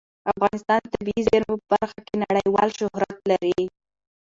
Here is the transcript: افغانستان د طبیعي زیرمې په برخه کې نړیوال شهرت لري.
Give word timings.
افغانستان 0.31 0.79
د 0.83 0.87
طبیعي 0.93 1.21
زیرمې 1.27 1.55
په 1.59 1.65
برخه 1.73 1.99
کې 2.07 2.15
نړیوال 2.25 2.69
شهرت 2.79 3.17
لري. 3.29 3.59